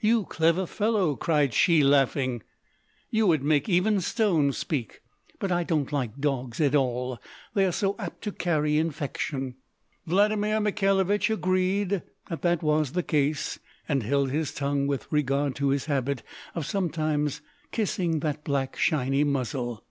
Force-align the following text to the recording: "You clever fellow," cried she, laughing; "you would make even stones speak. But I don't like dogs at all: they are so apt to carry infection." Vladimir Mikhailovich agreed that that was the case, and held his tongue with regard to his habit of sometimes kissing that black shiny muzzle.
"You 0.00 0.24
clever 0.24 0.66
fellow," 0.66 1.14
cried 1.14 1.54
she, 1.54 1.84
laughing; 1.84 2.42
"you 3.08 3.28
would 3.28 3.44
make 3.44 3.68
even 3.68 4.00
stones 4.00 4.58
speak. 4.58 5.00
But 5.38 5.52
I 5.52 5.62
don't 5.62 5.92
like 5.92 6.18
dogs 6.20 6.60
at 6.60 6.74
all: 6.74 7.22
they 7.54 7.64
are 7.66 7.70
so 7.70 7.94
apt 7.96 8.22
to 8.24 8.32
carry 8.32 8.78
infection." 8.78 9.54
Vladimir 10.08 10.58
Mikhailovich 10.60 11.30
agreed 11.30 12.02
that 12.28 12.42
that 12.42 12.64
was 12.64 12.94
the 12.94 13.04
case, 13.04 13.60
and 13.88 14.02
held 14.02 14.32
his 14.32 14.52
tongue 14.52 14.88
with 14.88 15.06
regard 15.12 15.54
to 15.54 15.68
his 15.68 15.84
habit 15.84 16.24
of 16.56 16.66
sometimes 16.66 17.40
kissing 17.70 18.18
that 18.18 18.42
black 18.42 18.74
shiny 18.74 19.22
muzzle. 19.22 19.84